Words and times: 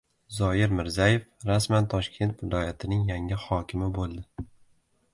Zoyir 0.35 0.71
Mirzayev 0.79 1.27
rasman 1.51 1.89
Toshkent 1.95 2.43
viloyatining 2.49 3.07
yangi 3.13 3.41
hokimi 3.47 3.95
bo‘ldi 4.01 4.29